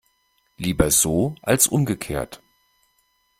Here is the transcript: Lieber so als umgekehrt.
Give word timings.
Lieber 0.57 0.89
so 0.89 1.35
als 1.43 1.67
umgekehrt. 1.67 2.41